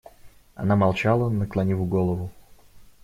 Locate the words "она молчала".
0.55-1.29